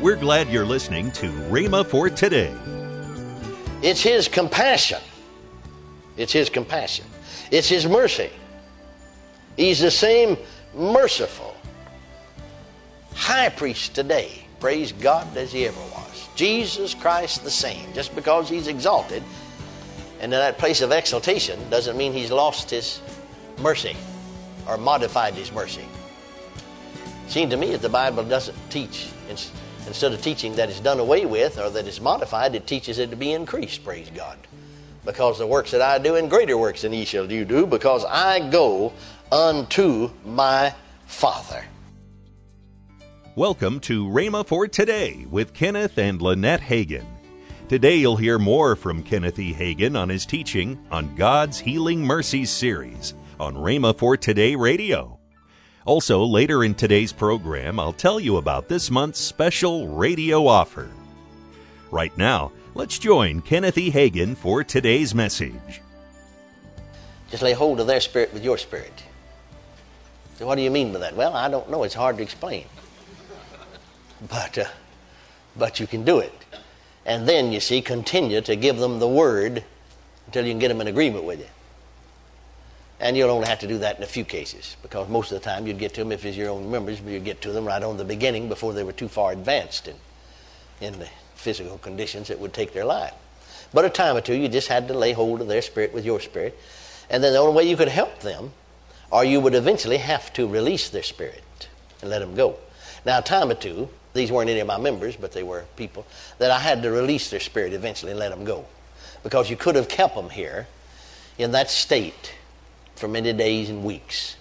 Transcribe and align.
We're 0.00 0.16
glad 0.16 0.50
you're 0.50 0.66
listening 0.66 1.10
to 1.12 1.30
Rhema 1.48 1.86
for 1.86 2.10
today. 2.10 2.54
It's 3.82 4.02
His 4.02 4.28
compassion. 4.28 5.00
It's 6.18 6.34
His 6.34 6.50
compassion. 6.50 7.06
It's 7.50 7.66
His 7.66 7.86
mercy. 7.86 8.28
He's 9.56 9.80
the 9.80 9.90
same 9.90 10.36
merciful 10.74 11.56
high 13.14 13.48
priest 13.48 13.94
today, 13.94 14.44
praise 14.60 14.92
God, 14.92 15.34
as 15.34 15.50
He 15.50 15.66
ever 15.66 15.80
was. 15.80 16.28
Jesus 16.36 16.92
Christ 16.92 17.42
the 17.42 17.50
same. 17.50 17.90
Just 17.94 18.14
because 18.14 18.50
He's 18.50 18.68
exalted 18.68 19.22
and 20.20 20.24
in 20.24 20.38
that 20.38 20.58
place 20.58 20.82
of 20.82 20.92
exaltation 20.92 21.58
doesn't 21.70 21.96
mean 21.96 22.12
He's 22.12 22.30
lost 22.30 22.68
His 22.68 23.00
mercy 23.60 23.96
or 24.68 24.76
modified 24.76 25.32
His 25.32 25.50
mercy. 25.52 25.86
It 27.24 27.30
Seems 27.32 27.50
to 27.52 27.56
me 27.56 27.72
that 27.72 27.80
the 27.80 27.88
Bible 27.88 28.24
doesn't 28.24 28.58
teach 28.68 29.08
Instead 29.86 30.12
of 30.12 30.20
teaching 30.20 30.56
that 30.56 30.68
it's 30.68 30.80
done 30.80 30.98
away 30.98 31.26
with 31.26 31.58
or 31.58 31.70
that 31.70 31.86
it's 31.86 32.00
modified, 32.00 32.54
it 32.54 32.66
teaches 32.66 32.98
it 32.98 33.10
to 33.10 33.16
be 33.16 33.32
increased, 33.32 33.84
praise 33.84 34.10
God. 34.10 34.36
Because 35.04 35.38
the 35.38 35.46
works 35.46 35.70
that 35.70 35.80
I 35.80 35.98
do 35.98 36.16
and 36.16 36.28
greater 36.28 36.58
works 36.58 36.82
than 36.82 36.92
ye 36.92 37.04
shall 37.04 37.30
you 37.30 37.44
do, 37.44 37.66
because 37.66 38.04
I 38.04 38.50
go 38.50 38.92
unto 39.30 40.10
my 40.24 40.74
Father. 41.06 41.64
Welcome 43.36 43.78
to 43.80 44.06
Rhema 44.06 44.44
for 44.44 44.66
Today 44.66 45.24
with 45.30 45.54
Kenneth 45.54 45.98
and 45.98 46.20
Lynette 46.20 46.62
Hagin. 46.62 47.06
Today 47.68 47.96
you'll 47.96 48.16
hear 48.16 48.38
more 48.38 48.74
from 48.74 49.04
Kenneth 49.04 49.38
E. 49.38 49.52
Hagin 49.52 49.96
on 49.96 50.08
his 50.08 50.26
teaching 50.26 50.84
on 50.90 51.14
God's 51.14 51.60
Healing 51.60 52.02
Mercies 52.02 52.50
series 52.50 53.14
on 53.38 53.54
Rhema 53.54 53.96
for 53.96 54.16
Today 54.16 54.56
Radio. 54.56 55.20
Also, 55.86 56.24
later 56.24 56.64
in 56.64 56.74
today's 56.74 57.12
program, 57.12 57.78
I'll 57.78 57.92
tell 57.92 58.18
you 58.18 58.38
about 58.38 58.68
this 58.68 58.90
month's 58.90 59.20
special 59.20 59.86
radio 59.86 60.44
offer. 60.48 60.90
Right 61.92 62.16
now, 62.18 62.50
let's 62.74 62.98
join 62.98 63.40
Kenneth 63.40 63.78
E. 63.78 63.92
Hagin 63.92 64.36
for 64.36 64.64
today's 64.64 65.14
message. 65.14 65.80
Just 67.30 67.44
lay 67.44 67.52
hold 67.52 67.78
of 67.78 67.86
their 67.86 68.00
spirit 68.00 68.34
with 68.34 68.42
your 68.42 68.58
spirit. 68.58 69.04
So 70.34 70.46
what 70.48 70.56
do 70.56 70.62
you 70.62 70.72
mean 70.72 70.92
by 70.92 70.98
that? 70.98 71.14
Well, 71.14 71.34
I 71.34 71.48
don't 71.48 71.70
know. 71.70 71.84
It's 71.84 71.94
hard 71.94 72.16
to 72.16 72.22
explain. 72.24 72.66
But, 74.28 74.58
uh, 74.58 74.64
but 75.56 75.78
you 75.78 75.86
can 75.86 76.04
do 76.04 76.18
it. 76.18 76.34
And 77.04 77.28
then, 77.28 77.52
you 77.52 77.60
see, 77.60 77.80
continue 77.80 78.40
to 78.40 78.56
give 78.56 78.78
them 78.78 78.98
the 78.98 79.08
word 79.08 79.62
until 80.26 80.44
you 80.44 80.50
can 80.50 80.58
get 80.58 80.68
them 80.68 80.80
in 80.80 80.88
agreement 80.88 81.22
with 81.22 81.38
you. 81.38 81.46
And 82.98 83.16
you'll 83.16 83.30
only 83.30 83.46
have 83.46 83.58
to 83.58 83.66
do 83.66 83.78
that 83.78 83.98
in 83.98 84.02
a 84.02 84.06
few 84.06 84.24
cases 84.24 84.76
because 84.82 85.08
most 85.08 85.30
of 85.30 85.40
the 85.40 85.44
time 85.44 85.66
you'd 85.66 85.78
get 85.78 85.92
to 85.94 86.00
them 86.00 86.12
if 86.12 86.24
it's 86.24 86.36
your 86.36 86.50
own 86.50 86.70
members, 86.70 87.00
but 87.00 87.12
you'd 87.12 87.24
get 87.24 87.42
to 87.42 87.52
them 87.52 87.66
right 87.66 87.82
on 87.82 87.98
the 87.98 88.04
beginning 88.04 88.48
before 88.48 88.72
they 88.72 88.84
were 88.84 88.92
too 88.92 89.08
far 89.08 89.32
advanced 89.32 89.88
in, 89.88 89.96
in 90.80 90.98
the 90.98 91.08
physical 91.34 91.76
conditions 91.78 92.28
that 92.28 92.40
would 92.40 92.54
take 92.54 92.72
their 92.72 92.86
life. 92.86 93.12
But 93.74 93.84
a 93.84 93.90
time 93.90 94.16
or 94.16 94.22
two, 94.22 94.34
you 94.34 94.48
just 94.48 94.68
had 94.68 94.88
to 94.88 94.94
lay 94.94 95.12
hold 95.12 95.42
of 95.42 95.48
their 95.48 95.60
spirit 95.60 95.92
with 95.92 96.06
your 96.06 96.20
spirit. 96.20 96.58
And 97.10 97.22
then 97.22 97.34
the 97.34 97.38
only 97.38 97.54
way 97.54 97.68
you 97.68 97.76
could 97.76 97.88
help 97.88 98.20
them, 98.20 98.52
or 99.10 99.24
you 99.24 99.40
would 99.40 99.54
eventually 99.54 99.98
have 99.98 100.32
to 100.32 100.46
release 100.46 100.88
their 100.88 101.02
spirit 101.02 101.68
and 102.00 102.08
let 102.08 102.20
them 102.20 102.34
go. 102.34 102.56
Now, 103.04 103.18
a 103.18 103.22
time 103.22 103.50
or 103.50 103.54
two, 103.54 103.88
these 104.14 104.32
weren't 104.32 104.48
any 104.48 104.60
of 104.60 104.66
my 104.66 104.78
members, 104.78 105.16
but 105.16 105.32
they 105.32 105.42
were 105.42 105.66
people, 105.76 106.06
that 106.38 106.50
I 106.50 106.58
had 106.58 106.82
to 106.82 106.90
release 106.90 107.30
their 107.30 107.40
spirit 107.40 107.74
eventually 107.74 108.12
and 108.12 108.18
let 108.18 108.30
them 108.30 108.44
go. 108.44 108.64
Because 109.22 109.50
you 109.50 109.56
could 109.56 109.74
have 109.74 109.88
kept 109.88 110.14
them 110.14 110.30
here 110.30 110.66
in 111.38 111.52
that 111.52 111.70
state 111.70 112.32
for 112.96 113.08
many 113.08 113.32
days 113.32 113.70
and 113.70 113.84
weeks. 113.84 114.36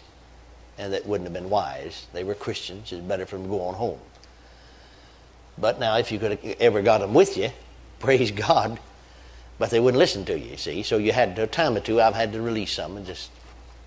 And 0.77 0.91
that 0.93 1.05
wouldn't 1.05 1.27
have 1.27 1.33
been 1.33 1.49
wise. 1.49 2.07
They 2.13 2.23
were 2.23 2.33
Christians. 2.33 2.91
It's 2.91 3.01
better 3.01 3.25
for 3.25 3.37
them 3.37 3.45
to 3.45 3.49
go 3.49 3.61
on 3.61 3.75
home. 3.75 3.99
But 5.57 5.79
now, 5.79 5.97
if 5.97 6.11
you 6.11 6.19
could 6.19 6.31
have 6.31 6.57
ever 6.59 6.81
got 6.81 6.99
them 6.99 7.13
with 7.13 7.37
you, 7.37 7.51
praise 7.99 8.31
God, 8.31 8.79
but 9.57 9.69
they 9.69 9.79
wouldn't 9.79 9.99
listen 9.99 10.25
to 10.25 10.37
you, 10.37 10.51
you 10.51 10.57
see. 10.57 10.83
So 10.83 10.97
you 10.97 11.13
had 11.13 11.35
to, 11.37 11.43
a 11.43 11.47
time 11.47 11.77
or 11.77 11.79
two, 11.79 12.01
I've 12.01 12.15
had 12.15 12.33
to 12.33 12.41
release 12.41 12.73
some 12.73 12.97
and 12.97 13.05
just, 13.05 13.29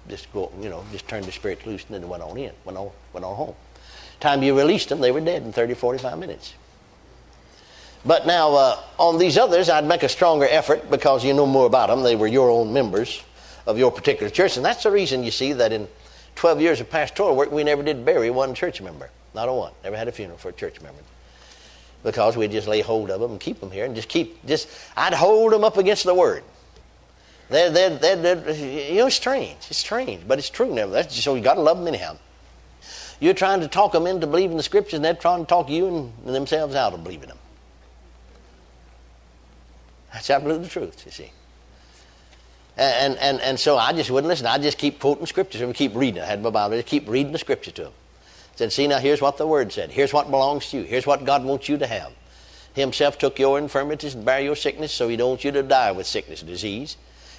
just 0.09 0.33
go, 0.33 0.51
you 0.61 0.71
know, 0.71 0.83
just 0.93 1.07
turn 1.09 1.25
the 1.25 1.33
spirit 1.33 1.67
loose 1.67 1.85
and 1.85 1.95
then 1.95 2.09
went 2.09 2.23
on 2.23 2.39
in, 2.39 2.53
went 2.65 2.79
on, 2.79 2.91
went 3.13 3.25
on 3.27 3.37
home. 3.37 3.55
Time 4.21 4.43
you 4.43 4.57
released 4.57 4.89
them, 4.89 5.01
they 5.01 5.13
were 5.13 5.21
dead 5.21 5.43
in 5.43 5.53
30, 5.53 5.75
45 5.75 6.19
minutes. 6.19 6.55
But 8.05 8.27
now, 8.27 8.55
uh, 8.55 8.81
on 8.97 9.19
these 9.19 9.37
others, 9.37 9.69
I'd 9.69 9.85
make 9.85 10.03
a 10.03 10.09
stronger 10.09 10.47
effort 10.49 10.89
because 10.91 11.25
you 11.25 11.35
know 11.35 11.47
more 11.47 11.67
about 11.67 11.89
them. 11.89 12.03
They 12.03 12.17
were 12.17 12.27
your 12.27 12.49
own 12.49 12.73
members 12.73 13.23
of 13.69 13.79
your 13.79 13.93
particular 13.93 14.31
church. 14.31 14.57
And 14.57 14.65
that's 14.65 14.83
the 14.83 14.91
reason 14.91 15.23
you 15.23 15.31
see 15.31 15.53
that 15.53 15.73
in 15.73 15.87
12 16.37 16.61
years 16.61 16.81
of 16.81 16.89
pastoral 16.89 17.37
work, 17.37 17.53
we 17.53 17.63
never 17.63 17.83
did 17.83 18.05
bury 18.05 18.31
one 18.31 18.55
church 18.55 18.81
member. 18.81 19.11
Not 19.35 19.49
a 19.49 19.53
one. 19.53 19.73
Never 19.85 19.97
had 19.97 20.09
a 20.09 20.13
funeral 20.13 20.39
for 20.39 20.49
a 20.49 20.53
church 20.53 20.81
member. 20.81 21.03
Because 22.03 22.35
we'd 22.37 22.51
just 22.51 22.67
lay 22.67 22.81
hold 22.81 23.11
of 23.11 23.21
them 23.21 23.33
and 23.33 23.41
keep 23.41 23.61
them 23.61 23.71
here 23.71 23.85
and 23.85 23.95
just 23.95 24.09
keep, 24.09 24.45
just, 24.47 24.69
I'd 24.97 25.13
hold 25.13 25.53
them 25.53 25.65
up 25.65 25.77
against 25.77 26.05
the 26.05 26.15
Word. 26.15 26.45
They're, 27.51 27.71
they're, 27.71 27.91
they're, 27.91 28.17
they're 28.17 28.51
you 28.55 28.99
know, 28.99 29.07
it's 29.09 29.17
strange. 29.17 29.59
It's 29.69 29.79
strange, 29.79 30.27
but 30.27 30.39
it's 30.39 30.49
true. 30.49 30.73
Nevertheless, 30.73 31.15
so 31.15 31.35
you 31.35 31.43
got 31.43 31.55
to 31.55 31.61
love 31.61 31.77
them 31.79 31.89
anyhow. 31.89 32.17
You're 33.21 33.35
trying 33.35 33.61
to 33.61 33.69
talk 33.69 33.93
them 33.93 34.07
into 34.07 34.27
believing 34.27 34.57
the 34.57 34.63
Scriptures, 34.63 34.95
and 34.95 35.05
they're 35.05 35.13
trying 35.13 35.41
to 35.41 35.47
talk 35.47 35.69
you 35.69 36.13
and 36.25 36.35
themselves 36.35 36.75
out 36.75 36.95
of 36.95 37.05
believing 37.05 37.29
them. 37.29 37.39
That's 40.13 40.31
absolutely 40.31 40.65
the 40.65 40.71
truth, 40.71 41.03
you 41.05 41.13
see. 41.13 41.33
And, 42.79 43.17
and, 43.19 43.41
and 43.41 43.59
so 43.59 43.77
I 43.77 43.93
just 43.93 44.09
wouldn't 44.09 44.29
listen. 44.29 44.47
I 44.47 44.57
just 44.59 44.79
keep 44.79 45.01
quoting 45.01 45.27
scriptures 45.27 45.61
and 45.61 45.75
keep 45.75 45.97
reading. 45.97 46.23
I 46.23 46.27
had 46.27 46.41
my 46.41 46.51
Bible. 46.51 46.75
I 46.75 46.79
just 46.79 46.89
keep 46.89 47.09
reading 47.09 47.33
the 47.33 47.39
scripture 47.39 47.73
to 47.73 47.87
him. 47.87 47.93
said, 48.55 48.73
see, 48.73 48.87
now 48.87 49.01
here's 49.01 49.21
what 49.21 49.37
the 49.37 49.49
word 49.49 49.73
said. 49.73 49.91
Here's 49.91 50.13
what 50.13 50.31
belongs 50.31 50.71
to 50.71 50.79
you. 50.79 50.83
Here's 50.85 51.05
what 51.05 51.25
God 51.25 51.45
wants 51.45 51.69
you 51.69 51.77
to 51.79 51.87
have. 51.89 52.13
Himself 52.75 53.19
took 53.19 53.37
your 53.41 53.59
infirmities 53.59 54.15
and 54.15 54.25
bare 54.25 54.41
your 54.41 54.55
sickness, 54.55 54.93
so 54.93 55.09
he 55.09 55.17
don't 55.17 55.31
want 55.31 55.45
you 55.45 55.51
to 55.51 55.65
die 55.65 55.91
with 55.91 56.07
sickness 56.07 56.41
and 56.41 56.49
disease. 56.49 56.97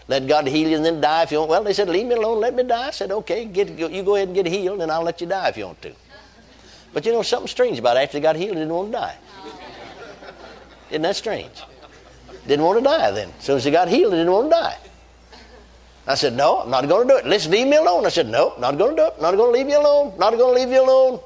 Let 0.10 0.28
God 0.28 0.46
heal 0.46 0.68
you 0.68 0.76
and 0.76 0.84
then 0.84 1.00
die 1.00 1.24
if 1.24 1.32
you 1.32 1.38
want. 1.38 1.50
Well, 1.50 1.64
they 1.64 1.72
said, 1.72 1.88
leave 1.88 2.08
me 2.08 2.16
alone, 2.16 2.42
let 2.42 2.54
me 2.54 2.64
die. 2.64 2.88
I 2.88 2.92
said, 2.92 3.12
okay, 3.12 3.46
get, 3.46 3.70
you 3.70 4.04
go 4.04 4.16
ahead 4.16 4.28
and 4.28 4.36
get 4.36 4.46
healed, 4.46 4.82
and 4.82 4.92
I'll 4.92 5.04
let 5.04 5.22
you 5.22 5.28
die 5.28 5.48
if 5.48 5.56
you 5.56 5.68
want 5.68 5.82
to. 5.84 5.94
But 6.92 7.06
you 7.06 7.14
know 7.14 7.22
something 7.22 7.48
strange 7.48 7.80
about 7.80 7.96
it. 7.96 8.02
After 8.02 8.18
they 8.18 8.22
got 8.22 8.36
healed, 8.36 8.58
they 8.58 8.62
didn't 8.62 8.74
want 8.74 8.92
to 8.92 8.98
die. 8.98 9.16
Isn't 10.90 11.04
that 11.04 11.16
strange? 11.16 11.64
Didn't 12.46 12.66
want 12.66 12.80
to 12.80 12.84
die 12.84 13.12
then. 13.12 13.32
As 13.38 13.46
soon 13.46 13.58
as 13.58 13.64
they 13.64 13.72
got 13.72 13.88
healed, 13.88 14.12
they 14.12 14.18
didn't 14.18 14.34
want 14.34 14.48
to 14.48 14.52
die. 14.52 14.78
I 16.10 16.16
said, 16.16 16.34
No, 16.34 16.62
I'm 16.62 16.72
not 16.72 16.88
going 16.88 17.08
to 17.08 17.14
do 17.14 17.18
it. 17.20 17.28
Listen, 17.28 17.52
leave 17.52 17.68
me 17.68 17.78
alone. 17.78 18.04
I 18.04 18.10
said, 18.10 18.28
No, 18.28 18.56
not 18.58 18.80
going 18.80 18.96
to 18.96 19.02
do 19.04 19.08
it. 19.10 19.22
Not 19.22 19.36
going 19.36 19.54
to 19.54 19.60
leave 19.60 19.70
you 19.70 19.80
alone. 19.80 20.18
Not 20.18 20.36
going 20.36 20.56
to 20.56 20.60
leave 20.60 20.74
you 20.74 20.84
alone. 20.84 21.20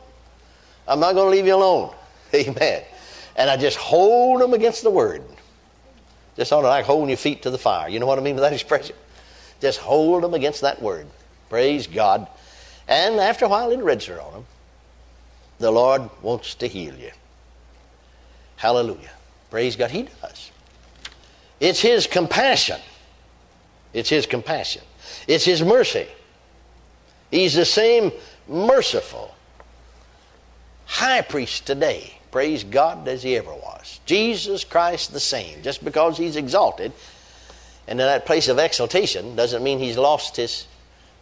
I'm 0.86 1.00
not 1.00 1.14
going 1.16 1.28
to 1.28 1.32
leave 1.38 1.48
you 1.48 1.56
alone. 1.56 1.96
Amen. 2.36 2.84
And 3.38 3.50
I 3.50 3.56
just 3.56 3.78
hold 3.78 4.42
them 4.42 4.54
against 4.54 4.84
the 4.84 4.90
word. 4.90 5.24
Just 6.36 6.50
sort 6.50 6.66
of 6.66 6.70
like 6.70 6.84
holding 6.84 7.08
your 7.08 7.18
feet 7.18 7.44
to 7.44 7.50
the 7.50 7.58
fire. 7.58 7.88
You 7.88 8.02
know 8.02 8.06
what 8.06 8.20
I 8.20 8.22
mean 8.22 8.36
by 8.36 8.42
that 8.42 8.54
expression? 8.62 8.98
Just 9.62 9.80
hold 9.80 10.22
them 10.22 10.34
against 10.34 10.60
that 10.62 10.82
word. 10.82 11.08
Praise 11.50 11.88
God. 11.88 12.28
And 12.86 13.16
after 13.22 13.46
a 13.46 13.48
while, 13.48 13.72
it'll 13.72 13.86
register 13.86 14.20
on 14.20 14.34
them. 14.34 14.46
The 15.60 15.72
Lord 15.72 16.10
wants 16.22 16.56
to 16.56 16.68
heal 16.68 16.96
you. 16.98 17.12
Hallelujah. 18.58 19.12
Praise 19.50 19.78
God. 19.78 19.92
He 19.92 20.10
does. 20.22 20.52
It's 21.62 21.80
His 21.80 22.06
compassion 22.06 22.82
it's 23.94 24.10
His 24.10 24.26
compassion, 24.26 24.82
it's 25.28 25.46
His 25.46 25.62
mercy. 25.62 26.08
He's 27.32 27.56
the 27.56 27.66
same 27.66 28.12
merciful 28.48 29.34
high 30.86 31.22
priest 31.22 31.66
today, 31.66 32.14
praise 32.30 32.64
God, 32.64 33.08
as 33.08 33.24
He 33.24 33.36
ever 33.38 33.52
was. 33.52 34.00
Jesus 34.06 34.64
Christ 34.64 35.14
the 35.14 35.20
same. 35.20 35.64
Just 35.64 35.84
because 35.84 36.18
He's 36.18 36.36
exalted 36.36 36.92
and 37.88 38.00
in 38.00 38.06
that 38.06 38.26
place 38.26 38.48
of 38.50 38.60
exaltation 38.60 39.36
doesn't 39.36 39.64
mean 39.64 39.80
He's 39.80 39.98
lost 39.98 40.36
His 40.36 40.68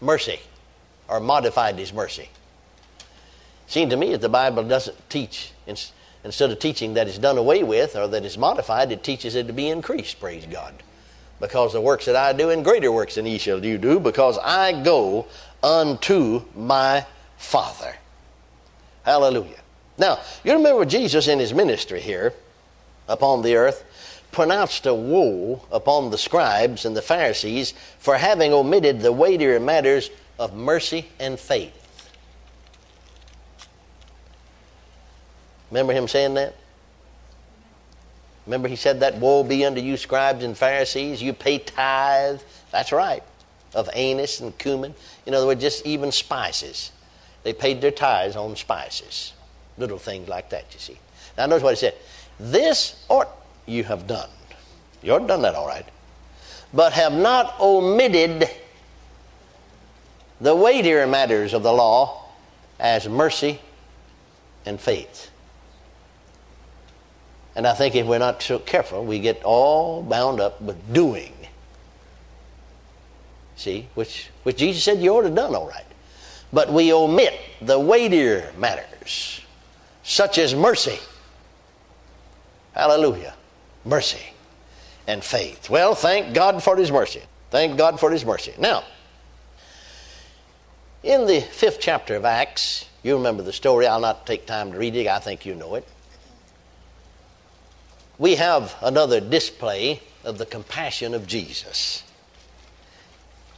mercy 0.02 0.40
or 1.08 1.22
modified 1.22 1.78
His 1.78 1.94
mercy. 1.94 2.30
It 2.98 3.72
Seems 3.72 3.92
to 3.92 3.98
me 3.98 4.12
that 4.12 4.22
the 4.22 4.30
Bible 4.30 4.64
doesn't 4.64 5.10
teach, 5.10 5.54
instead 5.66 6.52
of 6.52 6.60
teaching 6.60 6.96
that 6.96 7.08
it's 7.08 7.18
done 7.18 7.38
away 7.38 7.64
with 7.64 7.96
or 7.96 8.10
that 8.10 8.26
it's 8.26 8.38
modified, 8.38 8.92
it 8.92 9.02
teaches 9.02 9.36
it 9.36 9.48
to 9.48 9.54
be 9.54 9.70
increased, 9.70 10.20
praise 10.20 10.46
God 10.46 10.74
because 11.42 11.74
the 11.74 11.82
works 11.82 12.06
that 12.06 12.16
I 12.16 12.32
do 12.32 12.52
and 12.52 12.64
greater 12.64 12.92
works 12.92 13.16
than 13.16 13.26
ye 13.26 13.40
shall 13.40 13.66
you 13.66 13.78
do, 13.78 14.00
because 14.00 14.38
I 14.38 14.82
go 14.84 15.26
unto 15.62 16.46
my 16.56 17.06
Father. 17.38 17.96
Hallelujah. 19.04 19.60
Now, 19.98 20.20
you 20.44 20.54
remember 20.54 20.86
Jesus 20.86 21.28
in 21.28 21.40
his 21.40 21.54
ministry 21.54 22.00
here 22.00 22.34
upon 23.10 23.42
the 23.42 23.56
earth 23.56 23.84
pronounced 24.32 24.86
a 24.86 24.94
woe 24.94 25.66
upon 25.72 26.12
the 26.12 26.18
scribes 26.18 26.86
and 26.86 26.96
the 26.96 27.02
Pharisees 27.02 27.74
for 28.00 28.16
having 28.16 28.54
omitted 28.54 29.02
the 29.02 29.12
weightier 29.12 29.60
matters 29.60 30.10
of 30.40 30.56
mercy 30.56 31.10
and 31.20 31.40
faith. 31.40 31.78
Remember 35.72 35.94
him 35.94 36.08
saying 36.08 36.36
that? 36.36 36.56
Remember, 38.46 38.68
he 38.68 38.76
said 38.76 39.00
that 39.02 39.18
woe 39.18 39.44
be 39.44 39.66
unto 39.66 39.82
you, 39.82 39.98
scribes 39.98 40.44
and 40.44 40.58
Pharisees. 40.58 41.22
You 41.22 41.34
pay 41.34 41.60
tithe. 41.60 42.42
That's 42.72 42.92
right. 42.92 43.24
Of 43.74 43.90
anise 43.96 44.40
and 44.40 44.58
cumin. 44.58 44.96
In 45.26 45.34
other 45.34 45.46
words, 45.46 45.62
just 45.62 45.86
even 45.86 46.12
spices. 46.12 46.92
They 47.44 47.54
paid 47.54 47.82
their 47.82 47.92
tithes 47.92 48.36
on 48.36 48.56
spices. 48.56 49.34
Little 49.78 50.00
things 50.00 50.28
like 50.28 50.50
that, 50.50 50.66
you 50.74 50.80
see. 50.80 50.98
Now, 51.38 51.46
notice 51.46 51.64
what 51.64 51.72
he 51.72 51.78
said. 51.78 51.96
This 52.40 53.04
ought 53.10 53.30
you 53.66 53.84
have 53.84 54.08
done. 54.08 54.30
You 55.02 55.14
ought 55.14 55.28
done 55.28 55.42
that 55.44 55.56
all 55.56 55.68
right. 55.68 55.86
But 56.74 56.94
have 56.94 57.14
not 57.14 57.60
omitted 57.60 58.50
the 60.40 60.56
weightier 60.56 61.06
matters 61.08 61.54
of 61.54 61.64
the 61.64 61.72
law 61.72 62.26
as 62.80 63.08
mercy 63.08 63.62
and 64.66 64.80
faith. 64.80 65.31
And 67.56 67.68
I 67.68 67.74
think 67.74 67.96
if 67.96 68.06
we're 68.06 68.20
not 68.20 68.42
so 68.42 68.60
careful, 68.60 69.04
we 69.04 69.20
get 69.20 69.44
all 69.44 70.02
bound 70.02 70.40
up 70.40 70.62
with 70.62 70.94
doing. 70.94 71.34
See, 73.56 73.88
which, 73.94 74.30
which 74.44 74.58
Jesus 74.58 74.84
said 74.84 75.02
you 75.02 75.12
ought 75.12 75.22
to 75.22 75.28
have 75.28 75.36
done 75.36 75.54
all 75.54 75.68
right. 75.68 75.86
But 76.54 76.72
we 76.72 76.92
omit 76.92 77.34
the 77.62 77.80
weightier 77.80 78.52
matters, 78.58 79.42
such 80.04 80.38
as 80.38 80.56
mercy. 80.56 81.00
Hallelujah. 82.74 83.36
Mercy 83.86 84.34
and 85.08 85.24
faith. 85.24 85.70
Well, 85.70 85.96
thank 85.96 86.34
God 86.34 86.64
for 86.64 86.76
His 86.76 86.92
mercy. 86.92 87.22
Thank 87.50 87.78
God 87.78 88.00
for 88.00 88.12
His 88.12 88.26
mercy. 88.26 88.54
Now, 88.58 88.84
in 91.04 91.26
the 91.26 91.42
fifth 91.42 91.80
chapter 91.80 92.16
of 92.16 92.26
Acts, 92.26 92.86
you 93.04 93.16
remember 93.16 93.44
the 93.44 93.54
story. 93.54 93.88
I'll 93.88 94.00
not 94.00 94.26
take 94.26 94.46
time 94.46 94.72
to 94.72 94.78
read 94.78 94.96
it. 94.96 95.08
I 95.08 95.20
think 95.20 95.46
you 95.46 95.56
know 95.56 95.76
it. 95.76 95.88
We 98.22 98.36
have 98.36 98.76
another 98.84 99.20
display 99.20 100.00
of 100.24 100.38
the 100.38 100.46
compassion 100.46 101.16
of 101.16 101.26
Jesus. 101.26 102.04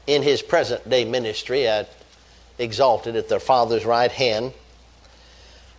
In 0.07 0.23
his 0.23 0.41
present 0.41 0.89
day 0.89 1.03
ministry, 1.03 1.67
at, 1.67 1.89
exalted 2.57 3.17
at 3.17 3.27
their 3.27 3.41
Father's 3.41 3.83
right 3.83 4.09
hand, 4.09 4.53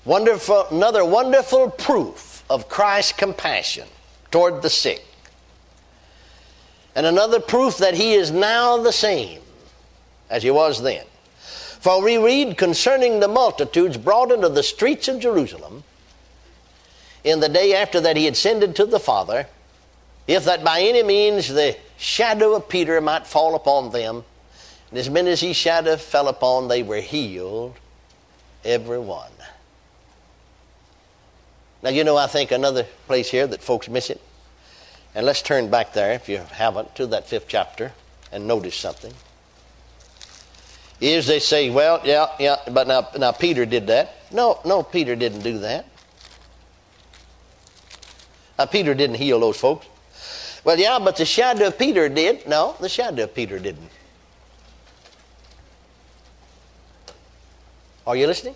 wonderful, 0.05 0.67
another 0.71 1.03
wonderful 1.03 1.71
proof 1.71 2.45
of 2.51 2.69
Christ's 2.69 3.13
compassion 3.13 3.89
toward 4.31 4.61
the 4.61 4.69
sick. 4.69 5.03
And 6.95 7.07
another 7.07 7.41
proof 7.41 7.79
that 7.79 7.95
he 7.95 8.13
is 8.13 8.33
now 8.33 8.77
the 8.77 8.93
same 8.93 9.41
as 10.29 10.43
he 10.43 10.51
was 10.51 10.83
then. 10.83 11.07
For 11.39 12.05
we 12.05 12.19
read 12.19 12.59
concerning 12.59 13.21
the 13.21 13.29
multitudes 13.29 13.97
brought 13.97 14.31
into 14.31 14.51
the 14.51 14.63
streets 14.63 15.09
of 15.09 15.21
Jerusalem 15.21 15.85
in 17.25 17.41
the 17.41 17.49
day 17.49 17.75
after 17.75 18.01
that 18.03 18.17
he 18.17 18.27
had 18.27 18.35
ascended 18.35 18.77
to 18.77 18.87
the 18.87 19.01
Father, 19.01 19.47
if 20.27 20.45
that 20.45 20.63
by 20.63 20.81
any 20.81 21.03
means 21.03 21.49
the 21.49 21.77
shadow 21.97 22.55
of 22.55 22.69
Peter 22.69 23.01
might 23.01 23.27
fall 23.27 23.55
upon 23.55 23.91
them, 23.91 24.25
and 24.91 24.99
as 24.99 25.11
many 25.11 25.31
as 25.31 25.41
his 25.41 25.57
shadow 25.57 25.97
fell 25.97 26.29
upon, 26.29 26.69
they 26.69 26.83
were 26.83 27.01
healed, 27.01 27.75
every 28.65 28.99
one. 28.99 29.33
Now, 31.83 31.91
you 31.91 32.05
know, 32.05 32.17
I 32.17 32.27
think 32.27 32.51
another 32.51 32.87
place 33.07 33.31
here 33.31 33.47
that 33.47 33.63
folks 33.63 33.89
miss 33.89 34.09
it. 34.09 34.21
And 35.15 35.27
let's 35.27 35.43
turn 35.43 35.71
back 35.71 35.93
there, 35.93 36.13
if 36.13 36.29
you 36.29 36.39
haven't, 36.39 36.95
to 36.97 37.07
that 37.09 37.29
fifth 37.29 37.47
chapter 37.49 37.93
and 38.33 38.47
notice 38.47 38.77
something 38.77 39.13
is 41.01 41.27
they 41.27 41.39
say, 41.39 41.71
well, 41.71 42.01
yeah, 42.05 42.27
yeah, 42.39 42.57
but 42.71 42.87
now, 42.87 43.09
now 43.19 43.33
Peter 43.33 43.67
did 43.67 43.87
that. 43.89 44.15
No, 44.33 44.61
no, 44.65 44.83
Peter 44.83 45.17
didn't 45.17 45.41
do 45.41 45.59
that. 45.59 45.87
Now, 48.59 48.67
Peter 48.67 48.95
didn't 48.95 49.17
heal 49.17 49.41
those 49.41 49.57
folks. 49.57 49.87
Well, 50.65 50.79
yeah, 50.79 50.99
but 50.99 51.17
the 51.17 51.25
shadow 51.25 51.67
of 51.67 51.79
Peter 51.79 52.09
did. 52.09 52.49
No, 52.49 52.77
the 52.81 52.89
shadow 52.89 53.25
of 53.25 53.35
Peter 53.35 53.59
didn't. 53.59 53.91
Are 58.07 58.17
you 58.17 58.27
listening? 58.27 58.55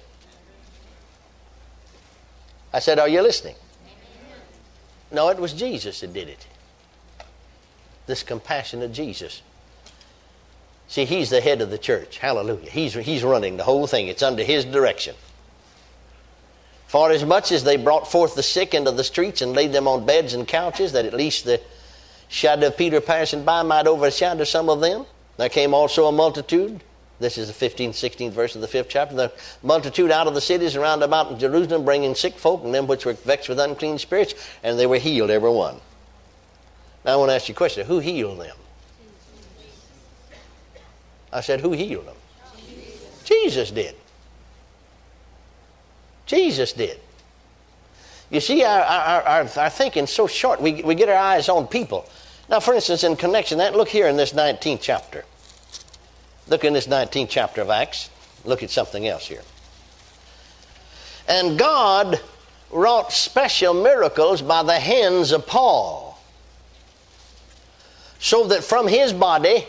I 2.73 2.79
said, 2.81 2.99
Are 2.99 3.09
you 3.09 3.23
listening? 3.23 3.57
No, 5.11 5.29
it 5.31 5.39
was 5.39 5.53
Jesus 5.53 6.01
that 6.01 6.13
did 6.13 6.29
it. 6.29 6.47
This 8.07 8.23
compassionate 8.23 8.93
Jesus. 8.93 9.43
See, 10.87 11.05
he's 11.05 11.29
the 11.31 11.41
head 11.41 11.61
of 11.61 11.71
the 11.71 11.79
church. 11.79 12.19
Hallelujah. 12.19 12.71
He's, 12.71 12.95
he's 12.95 13.23
running 13.23 13.57
the 13.57 13.65
whole 13.65 13.87
thing, 13.87 14.09
it's 14.09 14.23
under 14.23 14.43
his 14.43 14.65
direction. 14.65 15.15
For 16.89 17.11
as 17.13 17.23
much 17.23 17.53
as 17.53 17.65
they 17.65 17.77
brought 17.77 18.11
forth 18.11 18.35
the 18.35 18.43
sick 18.43 18.73
into 18.73 18.91
the 18.91 19.05
streets 19.05 19.43
and 19.43 19.53
laid 19.53 19.73
them 19.73 19.87
on 19.87 20.07
beds 20.07 20.33
and 20.33 20.49
couches, 20.49 20.93
that 20.93 21.05
at 21.05 21.13
least 21.13 21.45
the 21.45 21.61
shadow 22.29 22.69
of 22.69 22.79
Peter 22.79 23.03
passing 23.03 23.45
by 23.45 23.63
might 23.63 23.87
overshadow 23.87 24.45
some 24.45 24.71
of 24.71 24.81
them, 24.81 25.05
there 25.37 25.51
came 25.51 25.75
also 25.75 26.07
a 26.07 26.13
multitude. 26.13 26.83
This 27.21 27.37
is 27.37 27.49
the 27.49 27.69
15th, 27.69 27.91
16th 27.91 28.33
verse 28.33 28.55
of 28.55 28.63
the 28.63 28.69
fifth 28.69 28.89
chapter. 28.89 29.15
The 29.15 29.33
multitude 29.63 30.11
out 30.11 30.29
of 30.29 30.35
the 30.35 30.41
cities 30.41 30.77
and 30.77 30.83
round 30.83 31.03
about 31.03 31.39
Jerusalem, 31.39 31.85
bringing 31.85 32.15
sick 32.15 32.39
folk 32.39 32.65
and 32.65 32.75
them 32.75 32.87
which 32.87 33.05
were 33.05 33.13
vexed 33.13 33.51
with 33.51 33.61
unclean 33.61 33.99
spirits, 33.99 34.35
and 34.63 34.79
they 34.79 34.87
were 34.87 34.99
healed, 34.99 35.31
every 35.31 35.51
one. 35.51 35.77
Now 37.05 37.13
I 37.13 37.17
want 37.17 37.31
to 37.31 37.35
ask 37.35 37.49
you 37.49 37.55
a 37.55 37.57
question 37.57 37.87
who 37.87 37.99
healed 37.99 38.41
them? 38.41 38.57
I 41.31 41.43
said, 41.43 41.61
Who 41.61 41.73
healed 41.73 42.07
them? 42.07 42.17
Jesus, 42.67 43.25
Jesus 43.25 43.71
did. 43.71 43.95
Jesus 46.29 46.73
did. 46.75 47.01
You 48.31 48.41
see, 48.41 48.63
our, 48.63 48.81
our, 48.83 49.23
our, 49.23 49.49
our 49.57 50.07
so 50.07 50.27
short. 50.27 50.61
We, 50.61 50.83
we 50.83 50.95
get 50.95 51.09
our 51.09 51.17
eyes 51.17 51.49
on 51.49 51.67
people. 51.67 52.07
Now, 52.49 52.61
for 52.61 52.75
instance, 52.75 53.03
in 53.03 53.17
connection 53.17 53.59
that, 53.59 53.75
look 53.75 53.89
here 53.89 54.07
in 54.07 54.17
this 54.17 54.35
19th 54.35 54.81
chapter. 54.83 55.25
Look 56.47 56.65
in 56.65 56.75
this 56.75 56.87
19th 56.87 57.29
chapter 57.31 57.63
of 57.63 57.71
Acts. 57.71 58.11
Look 58.45 58.63
at 58.63 58.71
something 58.71 59.07
else 59.07 59.27
here. 59.27 59.43
And 61.27 61.59
God 61.59 62.21
wrought 62.71 63.13
special 63.13 63.73
miracles 63.75 64.43
by 64.43 64.63
the 64.63 64.79
hands 64.79 65.33
of 65.33 65.47
Paul, 65.47 66.19
so 68.19 68.47
that 68.49 68.63
from 68.63 68.87
his 68.87 69.13
body 69.15 69.67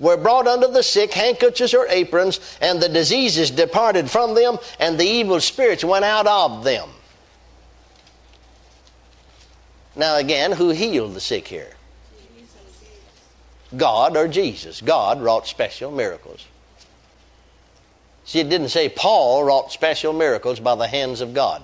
were 0.00 0.16
brought 0.16 0.48
unto 0.48 0.66
the 0.66 0.82
sick 0.82 1.12
handkerchiefs 1.12 1.74
or 1.74 1.86
aprons, 1.88 2.40
and 2.60 2.80
the 2.80 2.88
diseases 2.88 3.50
departed 3.50 4.10
from 4.10 4.34
them, 4.34 4.58
and 4.80 4.98
the 4.98 5.04
evil 5.04 5.38
spirits 5.40 5.84
went 5.84 6.04
out 6.04 6.26
of 6.26 6.64
them. 6.64 6.88
Now, 9.94 10.16
again, 10.16 10.52
who 10.52 10.70
healed 10.70 11.14
the 11.14 11.20
sick 11.20 11.46
here? 11.46 11.74
God 13.76 14.16
or 14.16 14.26
Jesus. 14.26 14.80
God 14.80 15.20
wrought 15.20 15.46
special 15.46 15.90
miracles. 15.90 16.46
See, 18.24 18.40
it 18.40 18.48
didn't 18.48 18.70
say 18.70 18.88
Paul 18.88 19.44
wrought 19.44 19.72
special 19.72 20.12
miracles 20.12 20.60
by 20.60 20.74
the 20.74 20.86
hands 20.86 21.20
of 21.20 21.34
God. 21.34 21.62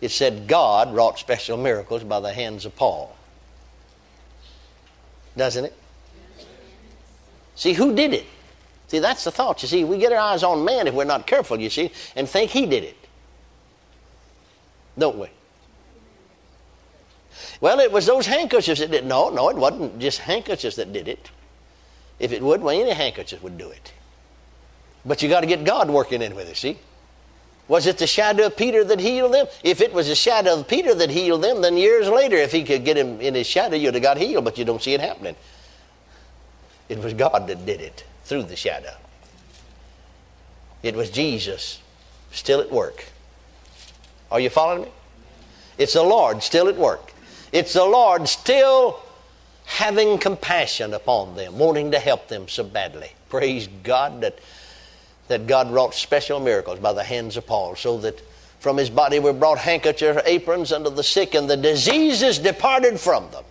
It 0.00 0.10
said 0.10 0.46
God 0.46 0.94
wrought 0.94 1.18
special 1.18 1.56
miracles 1.56 2.04
by 2.04 2.20
the 2.20 2.32
hands 2.32 2.64
of 2.64 2.74
Paul. 2.76 3.14
Doesn't 5.36 5.66
it? 5.66 5.74
See, 7.54 7.72
who 7.72 7.94
did 7.94 8.12
it? 8.12 8.26
See, 8.88 8.98
that's 8.98 9.24
the 9.24 9.30
thought. 9.30 9.62
You 9.62 9.68
see, 9.68 9.84
we 9.84 9.98
get 9.98 10.12
our 10.12 10.18
eyes 10.18 10.42
on 10.42 10.64
man 10.64 10.86
if 10.86 10.94
we're 10.94 11.04
not 11.04 11.26
careful, 11.26 11.60
you 11.60 11.70
see, 11.70 11.90
and 12.16 12.28
think 12.28 12.50
he 12.50 12.66
did 12.66 12.84
it. 12.84 12.96
Don't 14.98 15.18
we? 15.18 15.28
Well, 17.60 17.80
it 17.80 17.90
was 17.90 18.06
those 18.06 18.26
handkerchiefs 18.26 18.80
that 18.80 18.90
did. 18.90 19.06
No, 19.06 19.30
no, 19.30 19.48
it 19.48 19.56
wasn't 19.56 19.98
just 19.98 20.18
handkerchiefs 20.18 20.76
that 20.76 20.92
did 20.92 21.08
it. 21.08 21.30
If 22.18 22.32
it 22.32 22.42
would, 22.42 22.62
well, 22.62 22.78
any 22.78 22.92
handkerchief 22.92 23.42
would 23.42 23.58
do 23.58 23.70
it. 23.70 23.92
But 25.04 25.22
you 25.22 25.28
got 25.28 25.40
to 25.40 25.46
get 25.46 25.64
God 25.64 25.90
working 25.90 26.22
in 26.22 26.34
with 26.34 26.48
it, 26.48 26.56
see? 26.56 26.78
Was 27.66 27.86
it 27.86 27.98
the 27.98 28.06
shadow 28.06 28.46
of 28.46 28.56
Peter 28.56 28.84
that 28.84 29.00
healed 29.00 29.32
them? 29.32 29.46
If 29.62 29.80
it 29.80 29.92
was 29.92 30.08
the 30.08 30.14
shadow 30.14 30.60
of 30.60 30.68
Peter 30.68 30.94
that 30.94 31.10
healed 31.10 31.42
them, 31.42 31.62
then 31.62 31.76
years 31.76 32.08
later, 32.08 32.36
if 32.36 32.52
he 32.52 32.62
could 32.62 32.84
get 32.84 32.96
him 32.96 33.20
in 33.20 33.34
his 33.34 33.46
shadow, 33.46 33.76
you'd 33.76 33.94
have 33.94 34.02
got 34.02 34.18
healed, 34.18 34.44
but 34.44 34.58
you 34.58 34.64
don't 34.64 34.82
see 34.82 34.92
it 34.92 35.00
happening. 35.00 35.34
It 36.88 36.98
was 36.98 37.14
God 37.14 37.46
that 37.48 37.64
did 37.64 37.80
it 37.80 38.04
through 38.24 38.44
the 38.44 38.56
shadow. 38.56 38.94
It 40.82 40.94
was 40.94 41.10
Jesus 41.10 41.80
still 42.30 42.60
at 42.60 42.70
work. 42.70 43.06
Are 44.30 44.40
you 44.40 44.50
following 44.50 44.82
me? 44.82 44.88
It's 45.78 45.94
the 45.94 46.02
Lord 46.02 46.42
still 46.42 46.68
at 46.68 46.76
work. 46.76 47.12
It's 47.52 47.72
the 47.72 47.84
Lord 47.84 48.28
still 48.28 49.00
having 49.64 50.18
compassion 50.18 50.92
upon 50.92 51.36
them, 51.36 51.58
wanting 51.58 51.92
to 51.92 51.98
help 51.98 52.28
them 52.28 52.48
so 52.48 52.64
badly. 52.64 53.10
Praise 53.30 53.68
God 53.82 54.20
that, 54.20 54.38
that 55.28 55.46
God 55.46 55.70
wrought 55.70 55.94
special 55.94 56.38
miracles 56.38 56.80
by 56.80 56.92
the 56.92 57.04
hands 57.04 57.36
of 57.36 57.46
Paul, 57.46 57.76
so 57.76 57.96
that 57.98 58.20
from 58.60 58.76
his 58.76 58.90
body 58.90 59.18
were 59.18 59.32
brought 59.32 59.58
handkerchiefs 59.58 60.20
aprons 60.26 60.72
unto 60.72 60.90
the 60.90 61.02
sick, 61.02 61.34
and 61.34 61.48
the 61.48 61.56
diseases 61.56 62.38
departed 62.38 63.00
from 63.00 63.30
them 63.30 63.44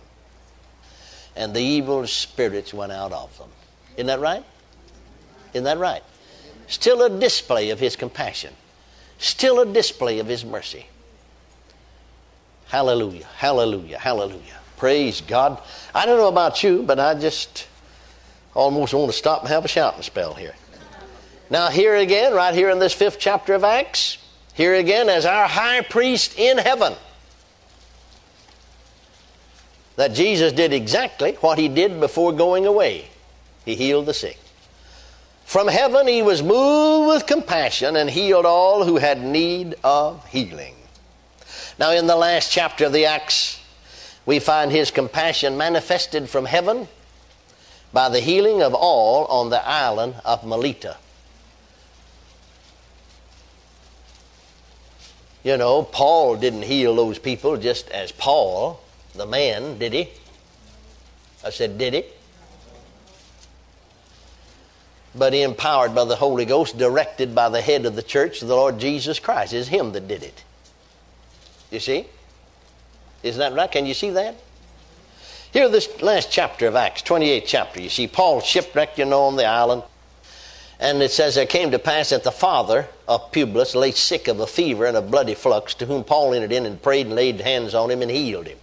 and 1.36 1.54
the 1.54 1.60
evil 1.60 2.06
spirits 2.06 2.72
went 2.72 2.92
out 2.92 3.12
of 3.12 3.36
them. 3.38 3.48
Isn't 3.96 4.06
that 4.06 4.20
right? 4.20 4.44
Isn't 5.52 5.64
that 5.64 5.78
right? 5.78 6.02
Still 6.66 7.02
a 7.02 7.10
display 7.10 7.70
of 7.70 7.78
his 7.78 7.96
compassion, 7.96 8.54
still 9.18 9.60
a 9.60 9.66
display 9.66 10.18
of 10.18 10.26
his 10.26 10.44
mercy. 10.44 10.86
Hallelujah, 12.66 13.26
hallelujah, 13.36 13.98
hallelujah. 13.98 14.58
Praise 14.76 15.20
God. 15.20 15.60
I 15.94 16.06
don't 16.06 16.18
know 16.18 16.28
about 16.28 16.62
you, 16.62 16.82
but 16.82 16.98
I 16.98 17.14
just 17.14 17.68
almost 18.54 18.94
want 18.94 19.10
to 19.10 19.16
stop 19.16 19.40
and 19.40 19.48
have 19.48 19.64
a 19.64 19.68
shouting 19.68 20.02
spell 20.02 20.34
here. 20.34 20.54
Now, 21.50 21.68
here 21.68 21.94
again, 21.94 22.32
right 22.34 22.54
here 22.54 22.70
in 22.70 22.78
this 22.78 22.92
fifth 22.92 23.18
chapter 23.18 23.54
of 23.54 23.62
Acts, 23.62 24.18
Here 24.54 24.74
again, 24.74 25.08
as 25.08 25.26
our 25.26 25.48
high 25.48 25.80
priest 25.80 26.38
in 26.38 26.58
heaven, 26.58 26.94
that 29.96 30.14
Jesus 30.14 30.52
did 30.52 30.72
exactly 30.72 31.32
what 31.40 31.58
he 31.58 31.68
did 31.68 32.00
before 32.00 32.32
going 32.32 32.66
away. 32.66 33.06
He 33.64 33.74
healed 33.74 34.06
the 34.06 34.14
sick. 34.14 34.38
From 35.44 35.68
heaven, 35.68 36.08
he 36.08 36.22
was 36.22 36.42
moved 36.42 37.08
with 37.08 37.26
compassion 37.26 37.96
and 37.96 38.10
healed 38.10 38.46
all 38.46 38.84
who 38.84 38.96
had 38.96 39.22
need 39.22 39.74
of 39.84 40.26
healing. 40.28 40.74
Now, 41.78 41.92
in 41.92 42.06
the 42.06 42.16
last 42.16 42.50
chapter 42.50 42.86
of 42.86 42.92
the 42.92 43.06
Acts, 43.06 43.60
we 44.26 44.38
find 44.38 44.72
his 44.72 44.90
compassion 44.90 45.56
manifested 45.56 46.28
from 46.28 46.46
heaven 46.46 46.88
by 47.92 48.08
the 48.08 48.20
healing 48.20 48.62
of 48.62 48.74
all 48.74 49.26
on 49.26 49.50
the 49.50 49.64
island 49.66 50.14
of 50.24 50.44
Melita. 50.44 50.96
You 55.44 55.58
know, 55.58 55.82
Paul 55.82 56.36
didn't 56.36 56.62
heal 56.62 56.96
those 56.96 57.18
people 57.18 57.58
just 57.58 57.90
as 57.90 58.10
Paul, 58.10 58.80
the 59.14 59.26
man, 59.26 59.78
did 59.78 59.92
he? 59.92 60.10
I 61.44 61.50
said, 61.50 61.78
did 61.78 61.94
he? 61.94 62.04
But 65.14 65.32
he 65.32 65.42
empowered 65.42 65.94
by 65.94 66.04
the 66.04 66.16
Holy 66.16 66.44
Ghost, 66.44 66.76
directed 66.76 67.34
by 67.34 67.48
the 67.48 67.60
head 67.60 67.86
of 67.86 67.94
the 67.94 68.02
church, 68.02 68.40
the 68.40 68.46
Lord 68.46 68.78
Jesus 68.78 69.20
Christ. 69.20 69.52
It's 69.52 69.68
him 69.68 69.92
that 69.92 70.08
did 70.08 70.22
it. 70.22 70.42
You 71.70 71.80
see? 71.80 72.06
Isn't 73.22 73.38
that 73.38 73.54
right? 73.54 73.70
Can 73.70 73.86
you 73.86 73.94
see 73.94 74.10
that? 74.10 74.36
Here, 75.52 75.68
this 75.68 76.02
last 76.02 76.32
chapter 76.32 76.66
of 76.66 76.74
Acts, 76.74 77.02
28th 77.02 77.44
chapter, 77.46 77.80
you 77.80 77.88
see 77.88 78.08
Paul 78.08 78.40
shipwrecked, 78.40 78.98
you 78.98 79.04
know, 79.04 79.22
on 79.22 79.36
the 79.36 79.44
island. 79.44 79.84
And 80.80 81.00
it 81.00 81.12
says, 81.12 81.36
There 81.36 81.46
came 81.46 81.70
to 81.70 81.78
pass 81.78 82.10
that 82.10 82.24
the 82.24 82.32
father 82.32 82.88
of 83.06 83.30
Publius 83.30 83.76
lay 83.76 83.92
sick 83.92 84.26
of 84.26 84.40
a 84.40 84.46
fever 84.48 84.84
and 84.84 84.96
a 84.96 85.02
bloody 85.02 85.34
flux, 85.34 85.74
to 85.74 85.86
whom 85.86 86.02
Paul 86.02 86.34
entered 86.34 86.50
in 86.50 86.66
and 86.66 86.82
prayed 86.82 87.06
and 87.06 87.14
laid 87.14 87.40
hands 87.40 87.72
on 87.72 87.90
him 87.90 88.02
and 88.02 88.10
healed 88.10 88.48
him. 88.48 88.58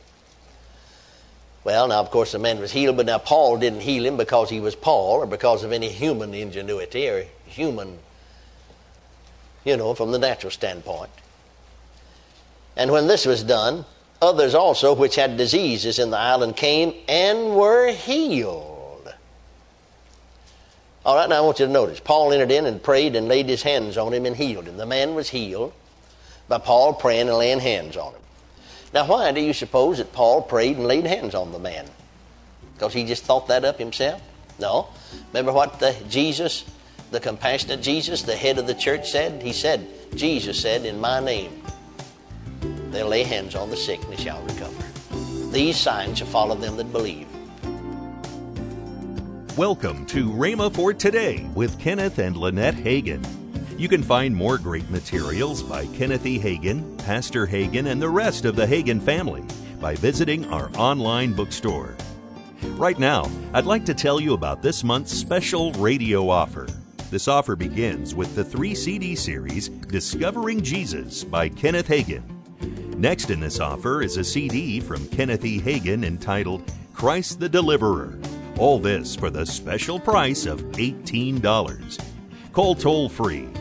Well, 1.63 1.87
now, 1.87 1.99
of 1.99 2.09
course, 2.09 2.31
the 2.31 2.39
man 2.39 2.59
was 2.59 2.71
healed, 2.71 2.97
but 2.97 3.05
now 3.05 3.19
Paul 3.19 3.57
didn't 3.57 3.81
heal 3.81 4.05
him 4.05 4.17
because 4.17 4.49
he 4.49 4.59
was 4.59 4.75
Paul 4.75 5.21
or 5.21 5.27
because 5.27 5.63
of 5.63 5.71
any 5.71 5.89
human 5.89 6.33
ingenuity 6.33 7.07
or 7.07 7.25
human, 7.45 7.99
you 9.63 9.77
know, 9.77 9.93
from 9.93 10.11
the 10.11 10.17
natural 10.17 10.51
standpoint. 10.51 11.11
And 12.75 12.91
when 12.91 13.05
this 13.05 13.25
was 13.25 13.43
done, 13.43 13.85
others 14.21 14.55
also 14.55 14.93
which 14.93 15.15
had 15.15 15.37
diseases 15.37 15.99
in 15.99 16.09
the 16.09 16.17
island 16.17 16.57
came 16.57 16.95
and 17.07 17.55
were 17.55 17.91
healed. 17.91 19.13
All 21.05 21.15
right, 21.15 21.29
now 21.29 21.37
I 21.37 21.41
want 21.41 21.59
you 21.59 21.65
to 21.65 21.71
notice 21.71 21.99
Paul 21.99 22.31
entered 22.31 22.51
in 22.51 22.65
and 22.65 22.81
prayed 22.81 23.15
and 23.15 23.27
laid 23.27 23.47
his 23.47 23.63
hands 23.63 23.97
on 23.97 24.13
him 24.13 24.25
and 24.25 24.35
healed 24.35 24.65
him. 24.65 24.77
The 24.77 24.85
man 24.85 25.13
was 25.13 25.29
healed 25.29 25.73
by 26.47 26.57
Paul 26.59 26.93
praying 26.93 27.27
and 27.27 27.37
laying 27.37 27.59
hands 27.59 27.97
on 27.97 28.13
him. 28.13 28.21
Now, 28.93 29.07
why 29.07 29.31
do 29.31 29.39
you 29.39 29.53
suppose 29.53 29.99
that 29.99 30.11
Paul 30.11 30.41
prayed 30.41 30.75
and 30.77 30.85
laid 30.85 31.05
hands 31.05 31.33
on 31.33 31.53
the 31.53 31.59
man? 31.59 31.85
Because 32.73 32.93
he 32.93 33.05
just 33.05 33.23
thought 33.23 33.47
that 33.47 33.63
up 33.63 33.79
himself? 33.79 34.21
No. 34.59 34.89
Remember 35.29 35.53
what 35.53 35.79
the 35.79 35.95
Jesus, 36.09 36.65
the 37.09 37.19
compassionate 37.19 37.81
Jesus, 37.81 38.23
the 38.23 38.35
head 38.35 38.57
of 38.57 38.67
the 38.67 38.73
church 38.73 39.09
said? 39.09 39.41
He 39.41 39.53
said, 39.53 39.87
Jesus 40.15 40.59
said, 40.59 40.85
In 40.85 40.99
my 40.99 41.21
name, 41.21 41.63
they'll 42.89 43.07
lay 43.07 43.23
hands 43.23 43.55
on 43.55 43.69
the 43.69 43.77
sick 43.77 44.03
and 44.03 44.11
they 44.11 44.21
shall 44.21 44.41
recover. 44.43 44.83
These 45.51 45.77
signs 45.77 46.17
shall 46.17 46.27
follow 46.27 46.55
them 46.55 46.75
that 46.75 46.91
believe. 46.91 47.27
Welcome 49.57 50.05
to 50.07 50.29
Rhema 50.29 50.73
for 50.73 50.93
Today 50.93 51.47
with 51.55 51.79
Kenneth 51.79 52.19
and 52.19 52.35
Lynette 52.35 52.75
Hagin. 52.75 53.40
You 53.81 53.89
can 53.89 54.03
find 54.03 54.35
more 54.35 54.59
great 54.59 54.87
materials 54.91 55.63
by 55.63 55.87
Kenneth 55.87 56.27
E. 56.27 56.37
Hagin, 56.37 56.99
Pastor 56.99 57.47
Hagin, 57.47 57.87
and 57.87 57.99
the 57.99 58.07
rest 58.07 58.45
of 58.45 58.55
the 58.55 58.67
Hagin 58.67 59.01
family 59.01 59.43
by 59.79 59.95
visiting 59.95 60.45
our 60.53 60.69
online 60.77 61.33
bookstore. 61.33 61.95
Right 62.75 62.99
now, 62.99 63.27
I'd 63.55 63.65
like 63.65 63.83
to 63.85 63.95
tell 63.95 64.19
you 64.19 64.35
about 64.35 64.61
this 64.61 64.83
month's 64.83 65.11
special 65.11 65.71
radio 65.73 66.29
offer. 66.29 66.67
This 67.09 67.27
offer 67.27 67.55
begins 67.55 68.13
with 68.13 68.35
the 68.35 68.43
three 68.43 68.75
CD 68.75 69.15
series 69.15 69.69
Discovering 69.69 70.61
Jesus 70.61 71.23
by 71.23 71.49
Kenneth 71.49 71.87
Hagin. 71.87 72.21
Next 72.97 73.31
in 73.31 73.39
this 73.39 73.59
offer 73.59 74.03
is 74.03 74.17
a 74.17 74.23
CD 74.23 74.79
from 74.79 75.07
Kenneth 75.07 75.43
E. 75.43 75.59
Hagin 75.59 76.05
entitled 76.05 76.71
Christ 76.93 77.39
the 77.39 77.49
Deliverer. 77.49 78.19
All 78.59 78.77
this 78.77 79.15
for 79.15 79.31
the 79.31 79.43
special 79.43 79.99
price 79.99 80.45
of 80.45 80.61
$18. 80.73 81.99
Call 82.53 82.75
toll 82.75 83.09
free 83.09 83.47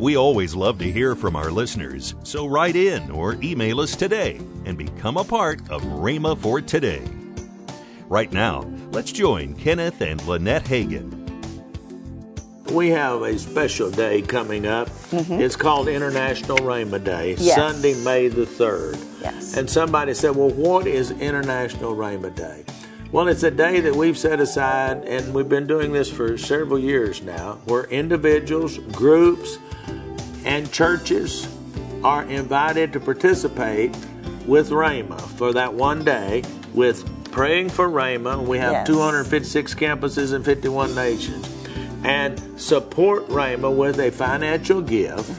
We 0.00 0.16
always 0.16 0.54
love 0.54 0.78
to 0.78 0.90
hear 0.90 1.14
from 1.14 1.36
our 1.36 1.50
listeners, 1.50 2.14
so 2.22 2.46
write 2.46 2.74
in 2.74 3.10
or 3.10 3.36
email 3.42 3.80
us 3.82 3.94
today 3.94 4.40
and 4.64 4.78
become 4.78 5.18
a 5.18 5.24
part 5.24 5.60
of 5.68 5.82
Rhema 5.82 6.38
for 6.38 6.62
Today. 6.62 7.02
Right 8.08 8.32
now, 8.32 8.60
let's 8.92 9.12
join 9.12 9.54
Kenneth 9.56 10.00
and 10.00 10.26
Lynette 10.26 10.64
Hagin. 10.64 11.18
We 12.70 12.88
have 12.88 13.20
a 13.20 13.38
special 13.38 13.90
day 13.90 14.22
coming 14.22 14.64
up. 14.64 14.88
Mm-hmm. 14.88 15.34
It's 15.34 15.54
called 15.54 15.86
International 15.86 16.56
Rhema 16.56 17.04
Day, 17.04 17.34
Yes. 17.38 17.56
Sunday, 17.56 17.92
May 18.02 18.28
the 18.28 18.46
3rd. 18.46 19.04
Yes. 19.20 19.54
And 19.58 19.68
somebody 19.68 20.14
said, 20.14 20.34
Well, 20.34 20.48
what 20.48 20.86
is 20.86 21.10
International 21.10 21.94
Rhema 21.94 22.34
Day? 22.34 22.64
Well, 23.12 23.28
it's 23.28 23.42
a 23.42 23.50
day 23.50 23.80
that 23.80 23.94
we've 23.94 24.16
set 24.16 24.40
aside, 24.40 25.04
and 25.04 25.34
we've 25.34 25.48
been 25.48 25.66
doing 25.66 25.92
this 25.92 26.10
for 26.10 26.38
several 26.38 26.78
years 26.78 27.20
now, 27.20 27.58
where 27.66 27.84
individuals, 27.84 28.78
groups, 28.92 29.58
and 30.44 30.70
churches 30.72 31.48
are 32.02 32.24
invited 32.24 32.92
to 32.94 33.00
participate 33.00 33.94
with 34.46 34.70
Rhema 34.70 35.20
for 35.20 35.52
that 35.52 35.74
one 35.74 36.04
day 36.04 36.42
with 36.74 37.04
praying 37.30 37.68
for 37.68 37.88
Rhema. 37.88 38.44
We 38.44 38.58
have 38.58 38.72
Yes. 38.72 38.86
256 38.86 39.74
campuses 39.74 40.34
in 40.34 40.42
51 40.42 40.94
nations. 40.94 41.48
And 42.02 42.40
support 42.58 43.28
Rhema 43.28 43.74
with 43.74 44.00
a 44.00 44.10
financial 44.10 44.80
gift. 44.80 45.30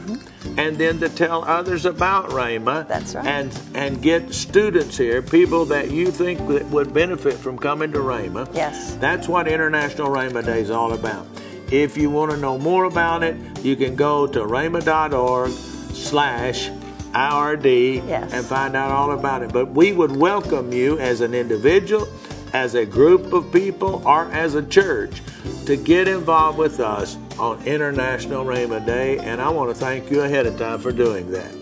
And 0.56 0.78
then 0.78 1.00
to 1.00 1.08
tell 1.08 1.44
others 1.44 1.86
about 1.86 2.28
Rhema. 2.30 2.84
Mm-hmm. 2.84 2.88
That's 2.88 3.14
right. 3.16 3.26
And 3.26 3.58
and 3.74 4.00
get 4.00 4.32
students 4.32 4.96
here, 4.96 5.22
people 5.22 5.64
that 5.66 5.90
you 5.90 6.12
think 6.12 6.46
that 6.48 6.64
would 6.66 6.94
benefit 6.94 7.34
from 7.34 7.58
coming 7.58 7.90
to 7.92 7.98
Rhema. 7.98 8.48
Yes. 8.54 8.94
That's 9.00 9.26
what 9.28 9.48
International 9.48 10.08
Rhema 10.08 10.44
Day 10.44 10.60
is 10.60 10.70
all 10.70 10.92
about. 10.92 11.26
If 11.72 11.96
you 11.96 12.10
want 12.10 12.30
to 12.32 12.36
know 12.36 12.58
more 12.58 12.84
about 12.84 13.22
it, 13.22 13.34
you 13.64 13.76
can 13.76 13.96
go 13.96 14.26
to 14.26 14.40
rhema.org 14.40 15.50
slash 15.94 16.68
IRD 17.14 18.06
Yes. 18.06 18.30
and 18.32 18.44
find 18.44 18.76
out 18.76 18.90
all 18.90 19.12
about 19.12 19.42
it. 19.42 19.52
But 19.54 19.70
we 19.70 19.92
would 19.92 20.14
welcome 20.14 20.70
you 20.72 20.98
as 20.98 21.22
an 21.22 21.32
individual, 21.32 22.06
as 22.52 22.74
a 22.74 22.84
group 22.84 23.32
of 23.32 23.50
people, 23.52 24.02
or 24.06 24.30
as 24.32 24.54
a 24.54 24.62
church 24.62 25.22
to 25.64 25.76
get 25.76 26.08
involved 26.08 26.58
with 26.58 26.78
us 26.78 27.16
on 27.38 27.62
International 27.66 28.44
Rhema 28.44 28.84
Day. 28.84 29.18
And 29.18 29.40
I 29.40 29.48
want 29.48 29.70
to 29.70 29.74
thank 29.74 30.10
you 30.10 30.20
ahead 30.20 30.44
of 30.46 30.58
time 30.58 30.78
for 30.78 30.92
doing 30.92 31.30
that. 31.30 31.54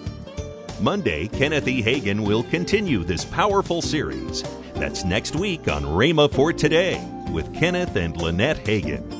Monday, 0.80 1.28
Kenneth 1.28 1.68
E. 1.68 1.82
Hagin 1.82 2.26
will 2.26 2.42
continue 2.44 3.04
this 3.04 3.24
powerful 3.24 3.80
series. 3.80 4.42
That's 4.74 5.04
next 5.04 5.36
week 5.36 5.68
on 5.68 5.84
Rhema 5.84 6.32
for 6.32 6.52
Today 6.52 7.00
with 7.30 7.54
Kenneth 7.54 7.94
and 7.96 8.16
Lynette 8.16 8.64
Hagin. 8.64 9.19